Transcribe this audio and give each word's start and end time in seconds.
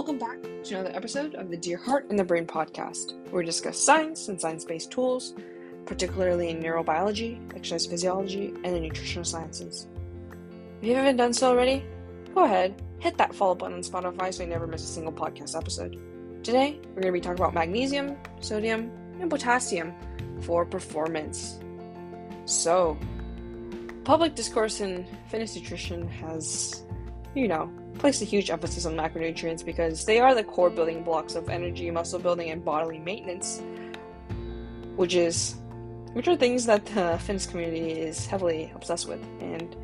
Welcome 0.00 0.16
back 0.16 0.40
to 0.64 0.74
another 0.76 0.96
episode 0.96 1.34
of 1.34 1.50
the 1.50 1.58
Dear 1.58 1.76
Heart 1.76 2.06
and 2.08 2.18
the 2.18 2.24
Brain 2.24 2.46
podcast, 2.46 3.22
where 3.24 3.42
we 3.42 3.44
discuss 3.44 3.78
science 3.78 4.28
and 4.28 4.40
science 4.40 4.64
based 4.64 4.90
tools, 4.90 5.34
particularly 5.84 6.48
in 6.48 6.62
neurobiology, 6.62 7.38
exercise 7.54 7.84
physiology, 7.84 8.54
and 8.64 8.74
the 8.74 8.80
nutritional 8.80 9.26
sciences. 9.26 9.88
If 10.80 10.88
you 10.88 10.94
haven't 10.94 11.16
done 11.16 11.34
so 11.34 11.50
already, 11.50 11.84
go 12.34 12.44
ahead, 12.44 12.80
hit 12.98 13.18
that 13.18 13.34
follow 13.34 13.54
button 13.54 13.74
on 13.74 13.82
Spotify 13.82 14.32
so 14.32 14.42
you 14.42 14.48
never 14.48 14.66
miss 14.66 14.84
a 14.84 14.86
single 14.86 15.12
podcast 15.12 15.54
episode. 15.54 16.00
Today, 16.42 16.80
we're 16.94 17.02
going 17.02 17.12
to 17.12 17.12
be 17.12 17.20
talking 17.20 17.38
about 17.38 17.52
magnesium, 17.52 18.16
sodium, 18.40 18.90
and 19.20 19.28
potassium 19.28 19.92
for 20.40 20.64
performance. 20.64 21.60
So, 22.46 22.96
public 24.04 24.34
discourse 24.34 24.80
in 24.80 25.06
fitness 25.28 25.54
nutrition 25.56 26.08
has, 26.08 26.84
you 27.34 27.48
know, 27.48 27.70
placed 28.00 28.22
a 28.22 28.24
huge 28.24 28.50
emphasis 28.50 28.86
on 28.86 28.96
macronutrients 28.96 29.64
because 29.64 30.06
they 30.06 30.18
are 30.18 30.34
the 30.34 30.42
core 30.42 30.70
building 30.70 31.02
blocks 31.04 31.34
of 31.34 31.50
energy, 31.50 31.90
muscle 31.90 32.18
building, 32.18 32.50
and 32.50 32.64
bodily 32.64 32.98
maintenance, 32.98 33.62
which 34.96 35.14
is 35.14 35.56
which 36.14 36.26
are 36.26 36.34
things 36.34 36.66
that 36.66 36.84
the 36.86 37.18
fitness 37.18 37.46
community 37.46 37.92
is 37.92 38.26
heavily 38.26 38.72
obsessed 38.74 39.06
with. 39.06 39.22
And 39.40 39.76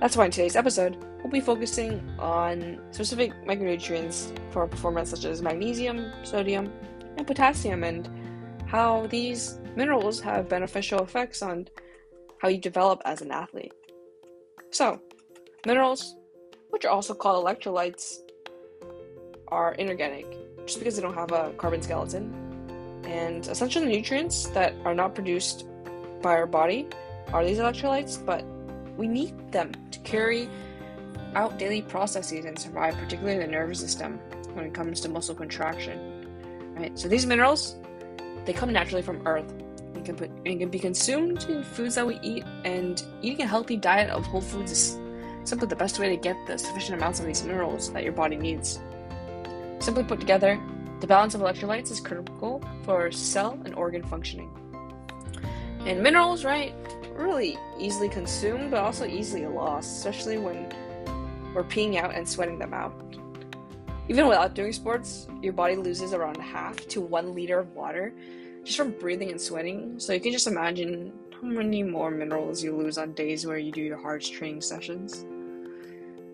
that's 0.00 0.16
why 0.16 0.26
in 0.26 0.32
today's 0.32 0.56
episode, 0.56 0.96
we'll 1.22 1.32
be 1.32 1.40
focusing 1.40 2.02
on 2.18 2.80
specific 2.90 3.32
micronutrients 3.46 4.36
for 4.50 4.66
performance 4.66 5.10
such 5.10 5.24
as 5.24 5.40
magnesium, 5.40 6.12
sodium, 6.24 6.70
and 7.16 7.26
potassium, 7.26 7.84
and 7.84 8.10
how 8.66 9.06
these 9.06 9.60
minerals 9.76 10.20
have 10.20 10.48
beneficial 10.48 11.00
effects 11.00 11.42
on 11.42 11.68
how 12.42 12.48
you 12.48 12.58
develop 12.58 13.00
as 13.04 13.22
an 13.22 13.30
athlete. 13.30 13.72
So, 14.72 15.00
minerals, 15.64 16.16
which 16.74 16.84
are 16.84 16.90
also 16.90 17.14
called 17.14 17.46
electrolytes, 17.46 18.18
are 19.46 19.74
inorganic 19.74 20.26
just 20.66 20.80
because 20.80 20.96
they 20.96 21.02
don't 21.02 21.14
have 21.14 21.30
a 21.30 21.52
carbon 21.56 21.80
skeleton. 21.80 22.34
And 23.04 23.46
essential 23.46 23.84
nutrients 23.84 24.48
that 24.48 24.74
are 24.84 24.92
not 24.92 25.14
produced 25.14 25.66
by 26.20 26.32
our 26.32 26.46
body 26.48 26.88
are 27.32 27.44
these 27.44 27.58
electrolytes, 27.58 28.18
but 28.26 28.44
we 28.96 29.06
need 29.06 29.52
them 29.52 29.70
to 29.92 30.00
carry 30.00 30.48
out 31.36 31.60
daily 31.60 31.80
processes 31.80 32.44
and 32.44 32.58
survive, 32.58 32.96
particularly 32.96 33.38
the 33.38 33.46
nervous 33.46 33.78
system 33.78 34.18
when 34.54 34.64
it 34.64 34.74
comes 34.74 35.00
to 35.02 35.08
muscle 35.08 35.36
contraction. 35.36 35.96
Right? 36.74 36.98
So 36.98 37.06
these 37.06 37.24
minerals, 37.24 37.76
they 38.46 38.52
come 38.52 38.72
naturally 38.72 39.02
from 39.02 39.24
earth. 39.28 39.54
It 39.94 40.04
can 40.04 40.16
put 40.16 40.28
it 40.44 40.58
can 40.58 40.70
be 40.70 40.80
consumed 40.80 41.44
in 41.48 41.62
foods 41.62 41.94
that 41.94 42.04
we 42.04 42.18
eat, 42.20 42.42
and 42.64 43.00
eating 43.22 43.42
a 43.42 43.46
healthy 43.46 43.76
diet 43.76 44.10
of 44.10 44.24
whole 44.26 44.40
foods 44.40 44.72
is 44.72 44.98
simply 45.44 45.68
the 45.68 45.76
best 45.76 45.98
way 45.98 46.08
to 46.08 46.16
get 46.16 46.36
the 46.46 46.58
sufficient 46.58 46.98
amounts 46.98 47.20
of 47.20 47.26
these 47.26 47.42
minerals 47.44 47.92
that 47.92 48.02
your 48.02 48.12
body 48.12 48.36
needs. 48.36 48.80
Simply 49.78 50.04
put 50.04 50.20
together, 50.20 50.60
the 51.00 51.06
balance 51.06 51.34
of 51.34 51.40
electrolytes 51.40 51.90
is 51.90 52.00
critical 52.00 52.62
for 52.84 53.10
cell 53.12 53.58
and 53.64 53.74
organ 53.74 54.02
functioning. 54.02 54.50
And 55.86 56.02
minerals, 56.02 56.44
right, 56.44 56.74
really 57.12 57.58
easily 57.78 58.08
consumed, 58.08 58.70
but 58.70 58.80
also 58.80 59.06
easily 59.06 59.46
lost, 59.46 59.98
especially 59.98 60.38
when 60.38 60.72
we're 61.54 61.64
peeing 61.64 61.96
out 61.96 62.14
and 62.14 62.26
sweating 62.26 62.58
them 62.58 62.72
out. 62.72 62.94
Even 64.08 64.28
without 64.28 64.54
doing 64.54 64.72
sports, 64.72 65.28
your 65.42 65.52
body 65.52 65.76
loses 65.76 66.12
around 66.12 66.36
half 66.36 66.76
to 66.88 67.00
one 67.00 67.34
liter 67.34 67.58
of 67.58 67.74
water 67.74 68.14
just 68.64 68.78
from 68.78 68.92
breathing 68.92 69.30
and 69.30 69.40
sweating. 69.40 69.98
So 69.98 70.12
you 70.12 70.20
can 70.20 70.32
just 70.32 70.46
imagine 70.46 71.12
how 71.32 71.46
many 71.46 71.82
more 71.82 72.10
minerals 72.10 72.62
you 72.62 72.76
lose 72.76 72.98
on 72.98 73.12
days 73.12 73.46
where 73.46 73.58
you 73.58 73.72
do 73.72 73.82
your 73.82 74.00
hard 74.00 74.22
training 74.22 74.62
sessions. 74.62 75.26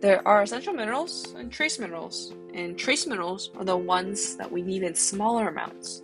There 0.00 0.26
are 0.26 0.40
essential 0.40 0.72
minerals 0.72 1.34
and 1.36 1.52
trace 1.52 1.78
minerals, 1.78 2.32
and 2.54 2.78
trace 2.78 3.06
minerals 3.06 3.50
are 3.58 3.64
the 3.66 3.76
ones 3.76 4.34
that 4.36 4.50
we 4.50 4.62
need 4.62 4.82
in 4.82 4.94
smaller 4.94 5.48
amounts. 5.48 6.00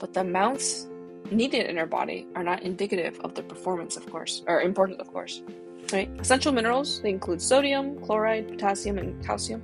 But 0.00 0.12
the 0.12 0.22
amounts 0.22 0.88
needed 1.30 1.66
in 1.66 1.78
our 1.78 1.86
body 1.86 2.26
are 2.34 2.42
not 2.42 2.64
indicative 2.64 3.20
of 3.20 3.36
the 3.36 3.44
performance, 3.44 3.96
of 3.96 4.04
course, 4.10 4.42
or 4.48 4.62
important, 4.62 5.00
of 5.00 5.12
course. 5.12 5.42
Right? 5.92 6.10
Essential 6.18 6.50
minerals 6.50 7.00
they 7.02 7.10
include 7.10 7.40
sodium, 7.40 8.00
chloride, 8.00 8.48
potassium, 8.48 8.98
and 8.98 9.24
calcium. 9.24 9.62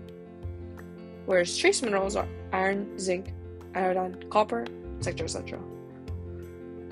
Whereas 1.24 1.58
trace 1.58 1.82
minerals 1.82 2.14
are 2.14 2.28
iron, 2.52 2.96
zinc, 3.00 3.34
iodine, 3.74 4.22
copper, 4.30 4.64
etc., 4.98 5.24
etc. 5.24 5.58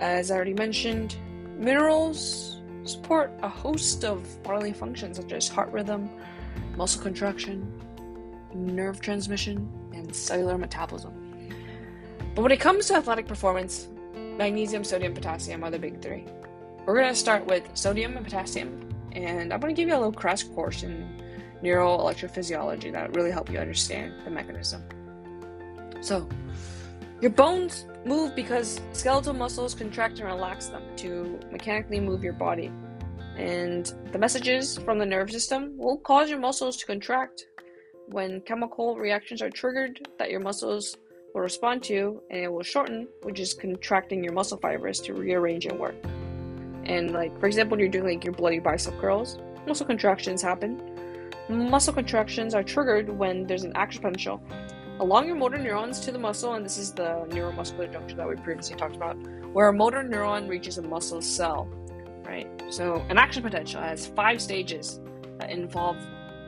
As 0.01 0.33
I 0.33 0.35
already 0.35 0.55
mentioned, 0.55 1.15
minerals 1.57 2.61
support 2.83 3.31
a 3.43 3.49
host 3.49 4.05
of 4.05 4.43
bodily 4.43 4.73
functions 4.73 5.19
such 5.19 5.33
as 5.33 5.49
heart 5.49 5.71
rhythm, 5.71 6.11
muscle 6.77 7.03
contraction, 7.03 7.73
nerve 8.55 9.01
transmission, 9.01 9.71
and 9.93 10.15
cellular 10.15 10.59
metabolism. 10.59 11.13
But 12.35 12.43
when 12.43 12.53
it 12.53 12.61
comes 12.61 12.87
to 12.87 12.97
athletic 12.97 13.27
performance, 13.27 13.89
magnesium, 14.37 14.85
sodium, 14.85 15.15
potassium 15.15 15.63
are 15.65 15.71
the 15.71 15.79
big 15.79 16.03
three. 16.03 16.25
We're 16.87 16.95
going 16.95 17.09
to 17.09 17.15
start 17.15 17.47
with 17.47 17.65
sodium 17.75 18.17
and 18.17 18.25
potassium, 18.25 18.91
and 19.13 19.53
I'm 19.53 19.61
going 19.61 19.75
to 19.75 19.81
give 19.81 19.89
you 19.89 19.95
a 19.95 19.97
little 19.97 20.13
crash 20.13 20.43
course 20.43 20.83
in 20.83 21.09
neuroelectrophysiology 21.63 22.93
that 22.93 23.09
will 23.09 23.15
really 23.15 23.31
help 23.31 23.51
you 23.51 23.59
understand 23.59 24.13
the 24.25 24.31
mechanism. 24.31 24.83
So, 26.01 26.29
your 27.21 27.31
bones 27.31 27.87
move 28.05 28.35
because 28.35 28.81
skeletal 28.93 29.33
muscles 29.33 29.75
contract 29.75 30.19
and 30.19 30.29
relax 30.29 30.67
them 30.67 30.83
to 30.97 31.39
mechanically 31.51 32.01
move 32.01 32.23
your 32.23 32.35
body. 32.35 32.71
And 33.37 33.93
the 34.13 34.19
messages 34.19 34.79
from 34.79 34.99
the 34.99 35.07
nerve 35.07 35.31
system 35.31 35.77
will 35.77 35.99
cause 35.99 36.31
your 36.31 36.39
muscles 36.39 36.77
to 36.79 36.87
contract 36.87 37.47
when 38.07 38.41
chemical 38.43 38.97
reactions 38.97 39.43
are 39.43 39.51
triggered 39.51 40.07
that 40.19 40.31
your 40.31 40.41
muscles 40.41 40.97
will 41.35 41.41
respond 41.41 41.83
to 41.85 42.23
and 42.31 42.41
it 42.41 42.53
will 42.53 42.63
shorten, 42.63 43.09
which 43.23 43.41
is 43.41 43.55
contracting 43.55 44.23
your 44.23 44.33
muscle 44.33 44.59
fibers 44.59 45.01
to 45.01 45.15
rearrange 45.15 45.67
and 45.67 45.79
work. 45.79 45.97
And 46.85 47.13
like 47.13 47.39
for 47.41 47.47
example, 47.47 47.73
when 47.73 47.81
you're 47.81 47.89
doing 47.89 48.05
like 48.05 48.25
your 48.25 48.35
bloody 48.35 48.59
bicep 48.59 48.99
curls, 49.01 49.39
muscle 49.67 49.87
contractions 49.87 50.43
happen. 50.43 50.81
Muscle 51.49 51.93
contractions 51.93 52.55
are 52.55 52.63
triggered 52.63 53.09
when 53.09 53.47
there's 53.47 53.65
an 53.65 53.73
action 53.75 54.01
potential 54.01 54.41
along 55.01 55.27
your 55.27 55.37
motor 55.37 55.59
neurons 55.59 56.01
to 56.01 56.13
the 56.13 56.19
muscle, 56.19 56.55
and 56.55 56.65
this 56.65 56.79
is 56.79 56.93
the 56.93 57.27
neuromuscular 57.29 57.93
junction 57.93 58.17
that 58.19 58.29
we 58.29 58.37
previously 58.37 58.77
talked 58.77 58.97
about, 58.97 59.17
where 59.53 59.69
a 59.69 59.73
motor 59.73 60.03
neuron 60.03 60.49
reaches 60.49 60.79
a 60.79 60.83
muscle 60.83 61.21
cell. 61.21 61.69
Right? 62.25 62.49
So 62.71 63.05
an 63.09 63.19
action 63.19 63.43
potential 63.43 63.81
has 63.81 64.07
five 64.07 64.41
stages 64.41 65.01
that 65.39 65.51
involve 65.51 65.97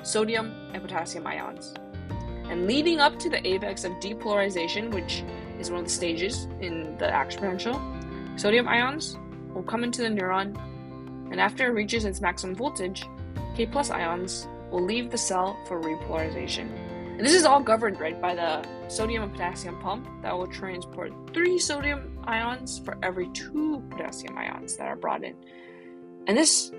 sodium 0.02 0.54
and 0.72 0.82
potassium 0.82 1.26
ions. 1.26 1.74
And 2.48 2.66
leading 2.66 3.00
up 3.00 3.18
to 3.18 3.28
the 3.28 3.46
apex 3.46 3.84
of 3.84 3.92
depolarization, 3.94 4.92
which 4.92 5.24
is 5.58 5.70
one 5.70 5.80
of 5.80 5.86
the 5.86 5.92
stages 5.92 6.46
in 6.60 6.96
the 6.98 7.08
action 7.12 7.40
potential, 7.40 7.80
sodium 8.36 8.68
ions 8.68 9.18
will 9.52 9.62
come 9.62 9.82
into 9.84 10.02
the 10.02 10.08
neuron, 10.08 10.56
and 11.30 11.40
after 11.40 11.66
it 11.66 11.70
reaches 11.70 12.04
its 12.04 12.20
maximum 12.20 12.54
voltage, 12.54 13.04
K 13.56 13.66
plus 13.66 13.90
ions 13.90 14.46
will 14.70 14.84
leave 14.84 15.10
the 15.10 15.18
cell 15.18 15.58
for 15.66 15.80
repolarization. 15.80 16.68
And 17.16 17.24
this 17.24 17.32
is 17.32 17.44
all 17.44 17.60
governed 17.60 17.98
right 17.98 18.20
by 18.20 18.34
the 18.34 18.62
sodium 18.88 19.22
and 19.22 19.32
potassium 19.32 19.78
pump 19.80 20.06
that 20.20 20.36
will 20.36 20.46
transport 20.46 21.14
three 21.32 21.58
sodium 21.58 22.18
ions 22.24 22.78
for 22.84 22.98
every 23.02 23.30
two 23.30 23.82
potassium 23.88 24.36
ions 24.36 24.76
that 24.76 24.86
are 24.86 24.96
brought 24.96 25.24
in. 25.24 25.34
And 26.26 26.36
this 26.36 26.70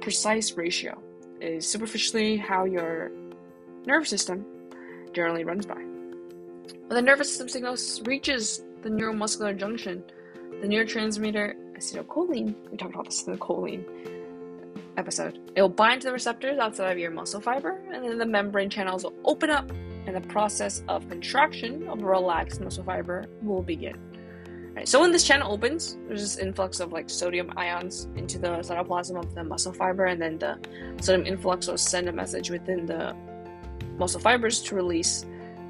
precise 0.00 0.56
ratio 0.56 1.00
is 1.40 1.68
superficially 1.68 2.36
how 2.36 2.64
your 2.64 3.12
nervous 3.86 4.08
system 4.08 4.44
generally 5.12 5.44
runs 5.44 5.66
by. 5.66 5.76
When 5.76 6.96
the 6.96 7.02
nervous 7.02 7.28
system 7.28 7.48
signal 7.48 7.76
reaches 8.04 8.64
the 8.82 8.88
neuromuscular 8.88 9.56
junction, 9.56 10.02
the 10.62 10.66
neurotransmitter 10.66 11.54
acetylcholine, 11.76 12.56
we 12.72 12.76
talked 12.76 12.94
about 12.94 13.04
this 13.04 13.22
in 13.24 13.34
the 13.34 13.38
choline 13.38 13.84
episode, 14.96 15.38
it 15.56 15.62
will 15.62 15.68
bind 15.68 16.02
to 16.02 16.08
the 16.08 16.12
receptors 16.12 16.58
outside 16.58 16.92
of 16.92 16.98
your 16.98 17.10
muscle 17.10 17.40
fiber, 17.40 17.80
and 17.92 18.04
then 18.04 18.18
the 18.18 18.26
membrane 18.26 18.70
channels 18.70 19.04
will 19.04 19.14
open 19.24 19.50
up, 19.50 19.70
and 20.06 20.14
the 20.16 20.20
process 20.28 20.82
of 20.88 21.08
contraction 21.08 21.88
of 21.88 22.02
a 22.02 22.04
relaxed 22.04 22.60
muscle 22.60 22.84
fiber 22.84 23.26
will 23.42 23.62
begin. 23.62 23.98
Right, 24.74 24.86
so 24.86 25.00
when 25.00 25.10
this 25.10 25.24
channel 25.24 25.52
opens, 25.52 25.98
there's 26.06 26.22
this 26.22 26.38
influx 26.38 26.78
of 26.78 26.92
like 26.92 27.10
sodium 27.10 27.52
ions 27.56 28.08
into 28.14 28.38
the 28.38 28.48
cytoplasm 28.48 29.18
of 29.18 29.34
the 29.34 29.42
muscle 29.42 29.72
fiber, 29.72 30.06
and 30.06 30.22
then 30.22 30.38
the 30.38 30.58
sodium 31.00 31.26
influx 31.26 31.66
will 31.66 31.78
send 31.78 32.08
a 32.08 32.12
message 32.12 32.50
within 32.50 32.86
the 32.86 33.16
muscle 33.98 34.20
fibers 34.20 34.62
to 34.62 34.74
release 34.76 35.26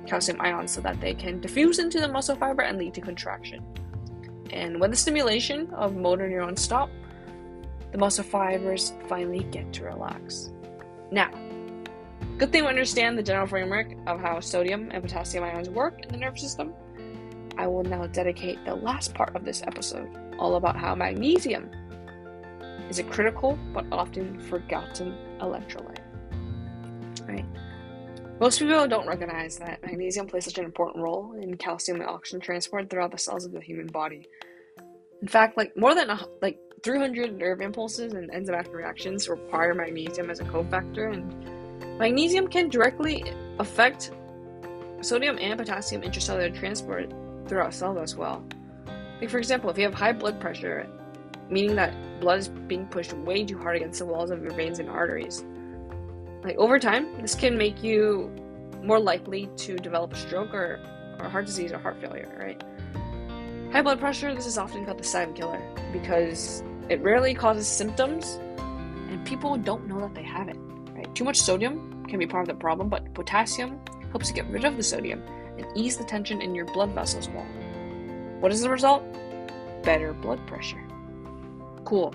calcium 0.06 0.41
ions 0.41 0.73
so 0.73 0.81
that 0.81 1.00
they 1.00 1.14
can 1.14 1.41
diffuse 1.41 1.79
into 1.79 2.00
the 2.00 2.08
muscle 2.08 2.37
fiber 2.37 2.62
and 2.62 2.79
lead 2.79 2.94
to 2.94 3.00
contraction. 3.00 3.64
And 4.50 4.81
when 4.81 4.91
the 4.91 4.96
stimulation 4.96 5.70
of 5.70 5.96
motor 5.96 6.29
neurons 6.29 6.61
stop, 6.61 6.91
the 7.92 7.98
muscle 7.98 8.25
fibers 8.25 8.92
finally 9.08 9.44
get 9.44 9.72
to 9.75 9.84
relax. 9.84 10.50
Now, 11.10 11.31
good 12.38 12.52
thing 12.52 12.62
we 12.62 12.69
understand 12.69 13.19
the 13.19 13.22
general 13.22 13.46
framework 13.46 13.92
of 14.06 14.20
how 14.20 14.40
sodium 14.40 14.90
and 14.92 15.02
potassium 15.02 15.44
ions 15.44 15.69
work 15.69 16.04
in 16.04 16.08
the 16.10 16.16
nervous 16.16 16.42
system. 16.42 16.72
I 17.58 17.66
will 17.66 17.82
now 17.82 18.06
dedicate 18.06 18.64
the 18.64 18.75
last 18.75 19.14
part 19.14 19.34
of 19.34 19.44
this 19.44 19.62
episode 19.62 20.08
all 20.38 20.54
about 20.54 20.76
how 20.76 20.94
magnesium 20.94 21.70
is 22.88 22.98
a 22.98 23.04
critical 23.04 23.58
but 23.75 23.84
often 23.93 24.38
forgotten 24.40 25.14
electrolyte. 25.40 26.00
Right? 27.28 27.44
Most 28.40 28.58
people 28.58 28.88
don't 28.88 29.06
recognize 29.06 29.58
that 29.58 29.82
magnesium 29.84 30.26
plays 30.26 30.46
such 30.46 30.56
an 30.56 30.64
important 30.64 31.04
role 31.04 31.34
in 31.38 31.56
calcium 31.58 32.00
and 32.00 32.08
oxygen 32.08 32.40
transport 32.40 32.88
throughout 32.88 33.10
the 33.10 33.19
cells 33.19 33.44
of 33.44 33.52
the 33.52 33.60
human 33.60 33.86
body. 33.88 34.26
In 35.20 35.28
fact, 35.28 35.58
like 35.58 35.76
more 35.76 35.94
than 35.94 36.08
a, 36.08 36.19
like 36.40 36.58
300 36.82 37.37
nerve 37.37 37.61
impulses 37.61 38.15
and 38.15 38.31
enzymatic 38.31 38.73
reactions 38.73 39.29
require 39.29 39.75
magnesium 39.75 40.31
as 40.31 40.41
a 40.41 40.44
cofactor, 40.44 41.12
and 41.12 41.99
magnesium 41.99 42.49
can 42.49 42.69
directly 42.69 43.32
affect 43.59 44.12
sodium 45.03 45.38
and 45.38 45.59
potassium 45.59 46.03
intracellular 46.03 46.55
transport 46.55 47.12
throughout 47.47 47.75
cells 47.75 47.99
as 47.99 48.17
well. 48.17 48.44
Like 49.21 49.31
for 49.31 49.38
example, 49.38 49.69
if 49.71 49.77
you 49.77 49.85
have 49.85 49.94
high 49.94 50.12
blood 50.12 50.41
pressure, 50.41 50.87
meaning 51.50 51.77
that 51.77 51.94
blood 52.21 52.38
is 52.38 52.49
being 52.49 52.87
pushed 52.87 53.12
way 53.12 53.44
too 53.44 53.59
hard 53.59 53.77
against 53.77 53.99
the 53.99 54.06
walls 54.06 54.31
of 54.31 54.43
your 54.43 54.53
veins 54.53 54.79
and 54.79 54.88
arteries, 54.88 55.44
like 56.43 56.56
over 56.56 56.79
time, 56.79 57.21
this 57.21 57.35
can 57.35 57.59
make 57.59 57.82
you 57.82 58.31
more 58.82 58.99
likely 58.99 59.50
to 59.56 59.77
develop 59.77 60.15
a 60.15 60.17
stroke 60.17 60.55
or, 60.55 60.81
or 61.19 61.29
heart 61.29 61.44
disease 61.44 61.73
or 61.73 61.79
heart 61.79 62.00
failure, 62.00 62.35
right? 62.38 62.62
High 63.73 63.82
blood 63.82 64.00
pressure, 64.00 64.35
this 64.35 64.47
is 64.47 64.56
often 64.56 64.87
called 64.87 64.99
the 64.99 65.05
silent 65.05 65.37
killer 65.37 65.61
because 65.93 66.62
it 66.90 67.00
rarely 67.02 67.32
causes 67.32 67.69
symptoms 67.69 68.40
and 69.08 69.25
people 69.25 69.56
don't 69.56 69.87
know 69.87 70.00
that 70.00 70.14
they 70.14 70.25
have 70.25 70.48
it, 70.48 70.56
right? 70.92 71.14
Too 71.14 71.25
much 71.25 71.40
sodium 71.40 72.04
can 72.06 72.19
be 72.19 72.26
part 72.26 72.42
of 72.42 72.48
the 72.48 72.60
problem, 72.60 72.88
but 72.88 73.14
potassium 73.14 73.81
helps 74.10 74.28
you 74.28 74.34
get 74.34 74.46
rid 74.48 74.64
of 74.64 74.76
the 74.76 74.82
sodium 74.82 75.22
and 75.56 75.66
ease 75.76 75.96
the 75.96 76.04
tension 76.04 76.42
in 76.42 76.52
your 76.52 76.66
blood 76.66 76.90
vessels 76.90 77.28
wall. 77.28 77.46
What 78.40 78.50
is 78.50 78.60
the 78.60 78.70
result? 78.70 79.04
Better 79.84 80.12
blood 80.12 80.44
pressure. 80.48 80.82
Cool. 81.84 82.12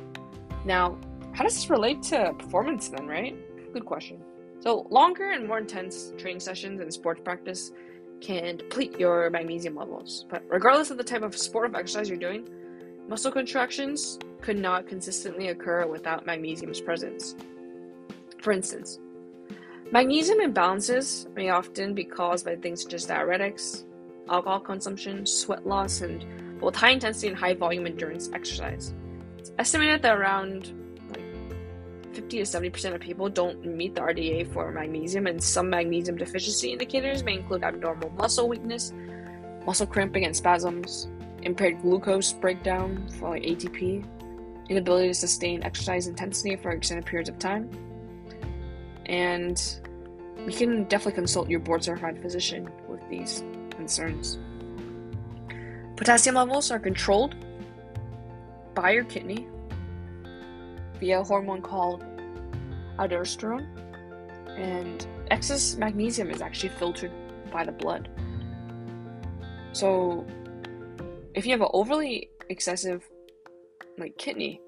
Now, 0.66 0.98
how 1.32 1.44
does 1.44 1.54
this 1.56 1.70
relate 1.70 2.04
to 2.04 2.34
performance 2.38 2.90
then, 2.90 3.08
right? 3.08 3.36
Good 3.74 3.86
question. 3.86 4.22
So, 4.60 4.88
longer 4.90 5.32
and 5.32 5.48
more 5.48 5.60
intense 5.60 6.12
training 6.18 6.40
sessions 6.42 6.82
and 6.82 6.94
sports 6.94 7.22
practice 7.24 7.72
can 8.20 8.58
deplete 8.58 9.00
your 9.00 9.30
magnesium 9.30 9.76
levels. 9.76 10.26
But 10.30 10.44
regardless 10.50 10.92
of 10.92 10.98
the 10.98 11.04
type 11.04 11.22
of 11.22 11.38
sport 11.38 11.68
of 11.68 11.76
exercise 11.76 12.10
you're 12.10 12.18
doing, 12.18 12.48
muscle 13.08 13.32
contractions 13.32 14.20
could 14.42 14.58
not 14.58 14.88
consistently 14.88 15.50
occur 15.50 15.86
without 15.88 16.26
magnesium's 16.26 16.82
presence. 16.82 17.36
For 18.42 18.52
instance, 18.52 19.00
magnesium 19.92 20.40
imbalances 20.40 21.34
may 21.36 21.50
often 21.50 21.94
be 21.94 22.04
caused 22.04 22.46
by 22.46 22.56
things 22.56 22.84
such 22.84 22.94
as 22.94 23.06
diuretics, 23.08 23.86
alcohol 24.30 24.60
consumption, 24.60 25.26
sweat 25.26 25.66
loss, 25.66 26.02
and 26.02 26.26
both 26.60 26.76
high 26.76 26.92
intensity 26.92 27.28
and 27.28 27.38
high 27.38 27.54
volume 27.54 27.86
endurance 27.86 28.30
exercise. 28.34 28.94
It's 29.38 29.52
estimated 29.60 30.02
that 30.02 30.18
around 30.18 30.74
50 32.14 32.38
to 32.38 32.44
70% 32.44 32.96
of 32.96 33.02
people 33.02 33.30
don't 33.30 33.66
meet 33.66 33.94
the 33.94 34.02
RDA 34.02 34.52
for 34.54 34.72
magnesium, 34.72 35.28
and 35.28 35.44
some 35.44 35.70
magnesium 35.70 36.18
deficiency 36.18 36.72
indicators 36.72 37.24
may 37.24 37.34
include 37.34 37.64
abnormal 37.64 38.10
muscle 38.12 38.48
weakness, 38.48 38.94
muscle 39.66 39.86
cramping 39.86 40.26
and 40.26 40.36
spasms, 40.36 41.10
impaired 41.46 41.82
glucose 41.82 42.34
breakdown 42.34 43.08
for 43.20 43.30
like 43.30 43.44
ATP, 43.44 44.04
inability 44.68 45.08
to 45.10 45.14
sustain 45.14 45.64
exercise 45.64 46.08
intensity 46.08 46.56
for 46.56 46.72
extended 46.72 47.06
periods 47.06 47.30
of 47.30 47.40
time. 47.40 47.70
And 49.06 49.62
you 50.46 50.52
can 50.52 50.84
definitely 50.86 51.14
consult 51.14 51.50
your 51.50 51.60
board 51.60 51.84
certified 51.84 52.22
physician 52.22 52.70
with 52.90 53.08
these 53.10 53.44
concerns. 53.70 54.40
Potassium 55.96 56.36
levels 56.36 56.72
are 56.72 56.80
controlled 56.80 57.36
by 58.74 58.92
your 58.92 59.06
kidney 59.06 59.48
via 61.00 61.22
a 61.22 61.24
hormone 61.24 61.62
called 61.62 62.04
aldosterone, 62.98 63.68
and 64.58 65.06
excess 65.30 65.76
magnesium 65.76 66.30
is 66.30 66.42
actually 66.42 66.70
filtered 66.70 67.12
by 67.52 67.64
the 67.64 67.72
blood. 67.72 68.10
So, 69.74 70.26
if 71.36 71.46
you 71.46 71.52
have 71.52 71.62
an 71.62 71.68
overly 71.74 72.30
excessive, 72.50 73.04
like 73.98 74.18
kidney, 74.18 74.62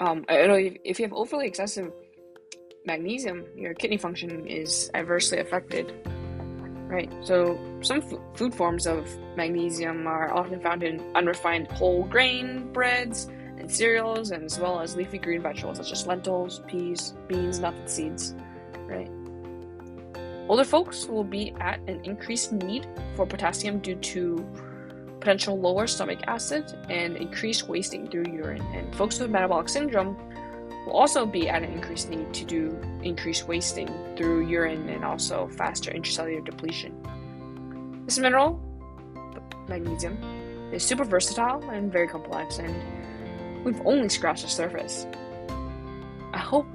um, 0.00 0.24
I 0.28 0.46
know 0.46 0.78
if 0.84 0.98
you 0.98 1.04
have 1.04 1.12
overly 1.12 1.46
excessive 1.46 1.92
magnesium, 2.84 3.44
your 3.56 3.74
kidney 3.74 3.96
function 3.96 4.46
is 4.46 4.90
adversely 4.92 5.38
affected. 5.38 5.94
Right. 6.88 7.10
So, 7.22 7.58
some 7.80 7.98
f- 7.98 8.18
food 8.34 8.54
forms 8.54 8.86
of 8.86 9.08
magnesium 9.36 10.06
are 10.06 10.32
often 10.32 10.60
found 10.60 10.82
in 10.82 11.00
unrefined 11.16 11.68
whole 11.68 12.04
grain 12.04 12.72
breads 12.72 13.26
and 13.56 13.70
cereals, 13.70 14.30
and 14.30 14.44
as 14.44 14.60
well 14.60 14.80
as 14.80 14.94
leafy 14.94 15.18
green 15.18 15.42
vegetables 15.42 15.78
such 15.78 15.92
as 15.92 16.06
lentils, 16.06 16.60
peas, 16.68 17.14
beans, 17.26 17.58
nuts, 17.58 17.78
and 17.78 17.90
seeds. 17.90 18.34
Right. 18.86 19.10
Older 20.48 20.64
folks 20.64 21.06
will 21.06 21.24
be 21.24 21.54
at 21.58 21.80
an 21.88 22.00
increased 22.04 22.52
need 22.52 22.86
for 23.16 23.26
potassium 23.26 23.78
due 23.78 23.96
to 23.96 24.46
potential 25.24 25.58
lower 25.58 25.86
stomach 25.86 26.18
acid 26.26 26.70
and 26.90 27.16
increased 27.16 27.66
wasting 27.66 28.06
through 28.10 28.26
urine. 28.30 28.60
And 28.74 28.94
folks 28.94 29.18
with 29.18 29.30
metabolic 29.30 29.70
syndrome 29.70 30.18
will 30.84 30.92
also 30.92 31.24
be 31.24 31.48
at 31.48 31.62
an 31.62 31.72
increased 31.72 32.10
need 32.10 32.34
to 32.34 32.44
do 32.44 32.78
increased 33.02 33.48
wasting 33.48 33.88
through 34.18 34.46
urine 34.46 34.86
and 34.90 35.02
also 35.02 35.48
faster 35.48 35.90
intracellular 35.90 36.44
depletion. 36.44 36.92
This 38.04 38.18
mineral, 38.18 38.60
magnesium, 39.66 40.18
is 40.74 40.82
super 40.82 41.04
versatile 41.04 41.62
and 41.70 41.90
very 41.90 42.06
complex, 42.06 42.58
and 42.58 43.64
we've 43.64 43.80
only 43.86 44.10
scratched 44.10 44.42
the 44.42 44.50
surface. 44.50 45.06
I 46.34 46.38
hope 46.38 46.66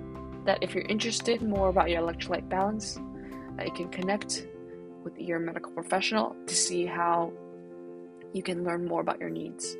that 0.45 0.63
if 0.63 0.73
you're 0.73 0.85
interested 0.85 1.43
more 1.43 1.69
about 1.69 1.91
your 1.91 2.01
electrolyte 2.01 2.49
balance, 2.49 2.97
that 3.57 3.67
you 3.67 3.73
can 3.73 3.89
connect 3.89 4.47
with 5.03 5.19
your 5.19 5.37
medical 5.37 5.71
professional 5.71 6.35
to 6.47 6.55
see 6.55 6.87
how 6.87 7.31
you 8.33 8.43
can 8.43 8.63
learn 8.63 8.85
more 8.85 9.01
about 9.01 9.19
your 9.19 9.29
needs. 9.29 9.75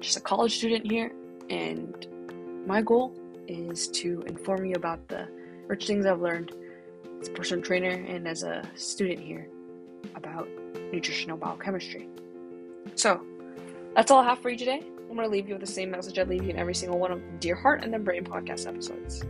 Just 0.00 0.16
a 0.16 0.20
college 0.20 0.56
student 0.56 0.90
here, 0.90 1.12
and 1.50 2.06
my 2.66 2.82
goal 2.82 3.14
is 3.46 3.88
to 3.88 4.22
inform 4.26 4.64
you 4.64 4.74
about 4.74 5.06
the 5.08 5.28
rich 5.66 5.86
things 5.86 6.06
I've 6.06 6.20
learned 6.20 6.52
as 7.20 7.28
a 7.28 7.32
personal 7.32 7.62
trainer 7.64 7.90
and 7.90 8.28
as 8.28 8.42
a 8.42 8.62
student 8.74 9.20
here 9.20 9.48
about 10.14 10.48
nutritional 10.92 11.36
biochemistry. 11.36 12.08
So, 12.94 13.20
that's 13.94 14.10
all 14.10 14.20
I 14.20 14.24
have 14.24 14.38
for 14.40 14.50
you 14.50 14.56
today. 14.56 14.82
I'm 15.08 15.16
going 15.16 15.26
to 15.26 15.28
leave 15.28 15.48
you 15.48 15.54
with 15.54 15.62
the 15.62 15.72
same 15.72 15.90
message 15.90 16.18
I 16.18 16.24
leave 16.24 16.44
you 16.44 16.50
in 16.50 16.58
every 16.58 16.74
single 16.74 16.98
one 16.98 17.10
of 17.10 17.20
the 17.20 17.38
Dear 17.38 17.54
Heart 17.54 17.82
and 17.82 17.92
the 17.92 17.98
Brain 17.98 18.24
podcast 18.24 18.66
episodes. 18.66 19.24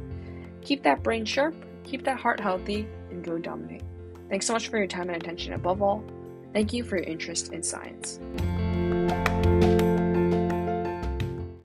Keep 0.61 0.83
that 0.83 1.03
brain 1.03 1.25
sharp, 1.25 1.55
keep 1.85 2.05
that 2.05 2.19
heart 2.19 2.41
healthy, 2.41 2.89
and 3.11 3.23
go 3.25 3.39
dominate. 3.39 3.83
Thanks 4.29 4.47
so 4.47 4.53
much 4.53 4.69
for 4.69 4.77
your 4.77 4.87
time 4.87 5.09
and 5.09 5.17
attention. 5.17 5.53
Above 5.55 5.81
all, 5.81 6.05
thank 6.53 6.73
you 6.73 6.85
for 6.85 6.97
your 6.97 7.07
interest 7.07 7.53
in 7.53 7.63
science. 7.63 8.19